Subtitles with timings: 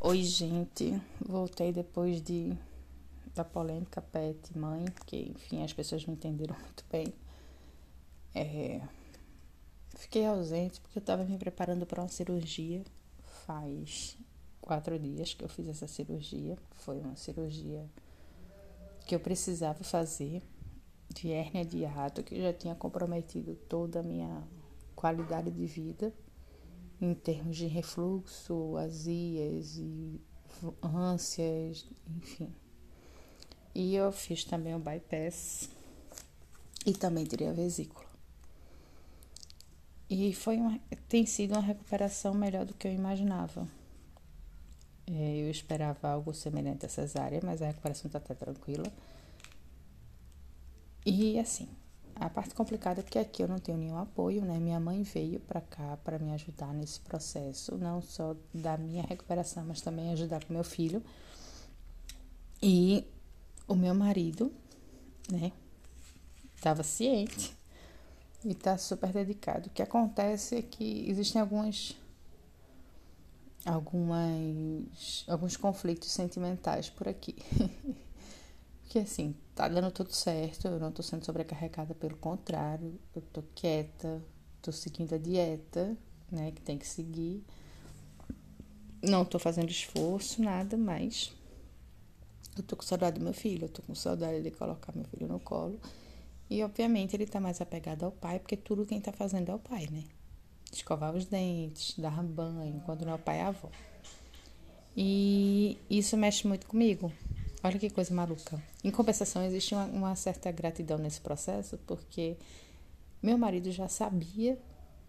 [0.00, 1.00] Oi, gente.
[1.20, 2.56] Voltei depois de
[3.34, 7.12] da polêmica pet mãe, que enfim as pessoas não entenderam muito bem.
[8.34, 8.80] É,
[9.96, 12.82] fiquei ausente porque eu estava me preparando para uma cirurgia.
[13.46, 14.16] Faz
[14.60, 16.56] quatro dias que eu fiz essa cirurgia.
[16.72, 17.88] Foi uma cirurgia
[19.06, 20.42] que eu precisava fazer
[21.12, 24.42] de hérnia de hiato, que já tinha comprometido toda a minha
[24.94, 26.12] qualidade de vida
[27.02, 30.20] em termos de refluxo, azias e
[30.82, 31.84] ânsias,
[32.16, 32.54] enfim.
[33.74, 35.68] E eu fiz também o bypass
[36.86, 38.06] e também tirei a vesícula.
[40.08, 40.78] E foi uma,
[41.08, 43.66] tem sido uma recuperação melhor do que eu imaginava.
[45.06, 48.86] É, eu esperava algo semelhante à cesárea, mas a recuperação está até tranquila.
[51.04, 51.68] E assim,
[52.16, 54.58] a parte complicada é que aqui eu não tenho nenhum apoio, né?
[54.58, 59.64] Minha mãe veio para cá para me ajudar nesse processo, não só da minha recuperação,
[59.66, 61.02] mas também ajudar com meu filho.
[62.62, 63.04] E
[63.66, 64.52] o meu marido,
[65.30, 65.52] né,
[66.54, 67.56] estava ciente
[68.44, 69.68] e está super dedicado.
[69.68, 71.96] O que acontece é que existem algumas
[73.64, 77.36] algumas alguns conflitos sentimentais por aqui.
[78.92, 83.42] que assim, tá dando tudo certo, eu não tô sendo sobrecarregada, pelo contrário, eu tô
[83.54, 84.22] quieta,
[84.60, 85.96] tô seguindo a dieta,
[86.30, 87.42] né, que tem que seguir.
[89.02, 91.32] Não tô fazendo esforço, nada, mas
[92.54, 95.26] eu tô com saudade do meu filho, eu tô com saudade de colocar meu filho
[95.26, 95.80] no colo.
[96.50, 99.58] E obviamente ele tá mais apegado ao pai, porque tudo quem tá fazendo é o
[99.58, 100.04] pai, né?
[100.70, 103.70] Escovar os dentes, dar banho, quando não é o pai é a avó.
[104.94, 107.10] E isso mexe muito comigo,
[107.64, 108.60] Olha que coisa maluca.
[108.82, 112.36] Em compensação, existe uma, uma, certa gratidão nesse processo, porque
[113.22, 114.58] meu marido já sabia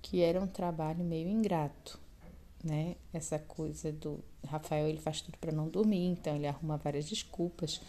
[0.00, 1.98] que era um trabalho meio ingrato,
[2.62, 2.94] né?
[3.12, 7.80] Essa coisa do Rafael, ele faz tudo para não dormir, então ele arruma várias desculpas.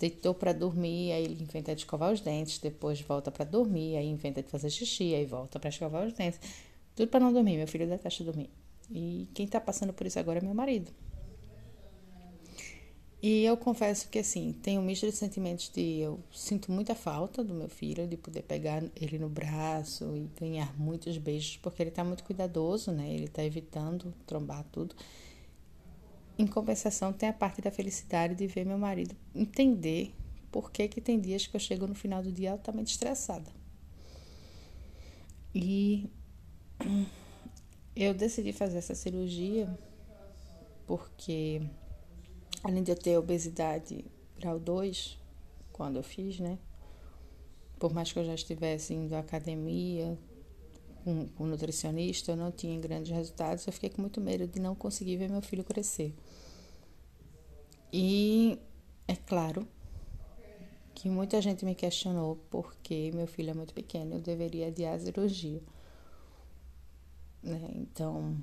[0.00, 4.08] Deitou para dormir, aí ele inventa de escovar os dentes, depois volta para dormir, aí
[4.08, 6.40] inventa de fazer xixi, aí volta para escovar os dentes.
[6.96, 7.58] Tudo para não dormir.
[7.58, 8.50] Meu filho detesta dormir.
[8.90, 10.90] E quem tá passando por isso agora é meu marido.
[13.26, 17.42] E eu confesso que, assim, tenho um misto de sentimentos de eu sinto muita falta
[17.42, 21.90] do meu filho, de poder pegar ele no braço e ganhar muitos beijos, porque ele
[21.90, 23.10] tá muito cuidadoso, né?
[23.10, 24.94] Ele tá evitando trombar tudo.
[26.38, 30.14] Em compensação, tem a parte da felicidade de ver meu marido entender
[30.52, 33.50] por que, que tem dias que eu chego no final do dia altamente estressada.
[35.54, 36.10] E
[37.96, 39.66] eu decidi fazer essa cirurgia
[40.86, 41.62] porque
[42.64, 44.04] Além de eu ter obesidade
[44.38, 45.18] grau 2,
[45.70, 46.58] quando eu fiz, né?
[47.78, 50.18] Por mais que eu já estivesse indo à academia,
[51.36, 53.66] com, nutricionista, eu não tinha grandes resultados.
[53.66, 56.14] Eu fiquei com muito medo de não conseguir ver meu filho crescer.
[57.92, 58.58] E
[59.06, 59.68] é claro
[60.94, 64.98] que muita gente me questionou porque meu filho é muito pequeno, eu deveria adiar a
[64.98, 65.60] cirurgia.
[67.42, 67.70] Né?
[67.74, 68.40] Então,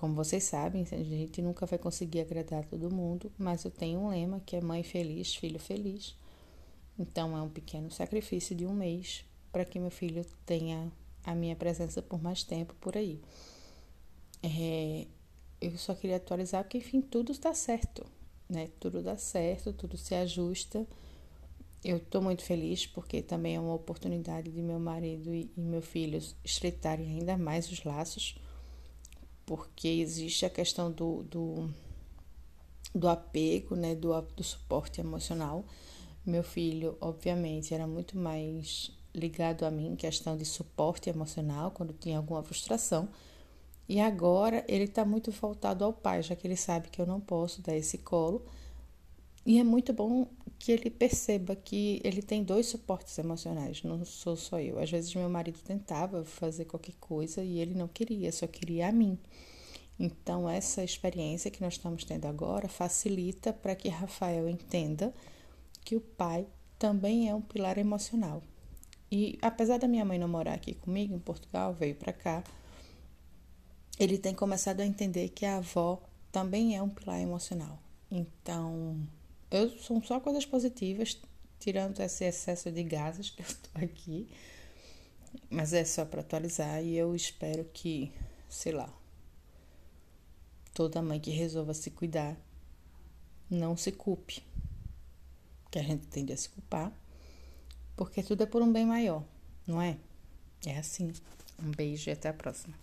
[0.00, 4.08] como vocês sabem, a gente nunca vai conseguir agradar todo mundo, mas eu tenho um
[4.08, 6.16] lema que é mãe feliz, filho feliz.
[6.98, 10.90] Então é um pequeno sacrifício de um mês para que meu filho tenha
[11.22, 13.20] a minha presença por mais tempo por aí.
[14.42, 15.06] É,
[15.60, 18.02] eu só queria atualizar porque, enfim, tudo está certo,
[18.48, 18.70] né?
[18.80, 20.86] Tudo dá certo, tudo se ajusta.
[21.84, 25.82] Eu estou muito feliz porque também é uma oportunidade de meu marido e, e meu
[25.82, 28.40] filho estreitarem ainda mais os laços
[29.50, 31.68] porque existe a questão do, do,
[32.94, 35.64] do apego, né, do, do suporte emocional.
[36.24, 42.18] Meu filho, obviamente, era muito mais ligado a mim, questão de suporte emocional, quando tinha
[42.18, 43.08] alguma frustração.
[43.88, 47.20] E agora ele está muito voltado ao pai, já que ele sabe que eu não
[47.20, 48.46] posso dar esse colo.
[49.44, 50.28] E é muito bom
[50.60, 54.78] que ele perceba que ele tem dois suportes emocionais, não sou só eu.
[54.78, 58.92] Às vezes meu marido tentava fazer qualquer coisa e ele não queria, só queria a
[58.92, 59.18] mim.
[59.98, 65.14] Então essa experiência que nós estamos tendo agora facilita para que Rafael entenda
[65.82, 66.46] que o pai
[66.78, 68.42] também é um pilar emocional.
[69.10, 72.44] E apesar da minha mãe não morar aqui comigo em Portugal, veio para cá,
[73.98, 77.78] ele tem começado a entender que a avó também é um pilar emocional.
[78.10, 79.08] Então,
[79.50, 81.20] eu são só coisas positivas,
[81.58, 84.28] tirando esse excesso de gases que eu estou aqui.
[85.48, 88.12] Mas é só para atualizar e eu espero que,
[88.48, 88.92] sei lá,
[90.74, 92.36] toda mãe que resolva se cuidar
[93.48, 94.42] não se culpe.
[95.70, 96.92] Que a gente tende a se culpar,
[97.96, 99.24] porque tudo é por um bem maior,
[99.66, 99.96] não é?
[100.66, 101.12] É assim.
[101.62, 102.80] Um beijo e até a próxima.